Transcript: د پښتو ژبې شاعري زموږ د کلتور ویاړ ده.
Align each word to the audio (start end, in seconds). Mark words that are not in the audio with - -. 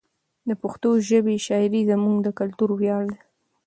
د 0.47 0.49
پښتو 0.61 0.89
ژبې 1.07 1.35
شاعري 1.45 1.81
زموږ 1.91 2.17
د 2.23 2.29
کلتور 2.39 2.69
ویاړ 2.73 3.03
ده. 3.11 3.19